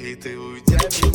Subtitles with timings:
[0.00, 1.09] и ты уйдешь.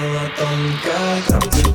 [0.00, 1.67] на тонкой тропке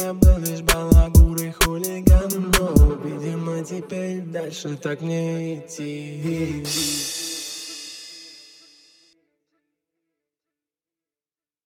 [0.00, 7.27] я был лишь балагур и хулиган Но, видимо, теперь дальше так не идти.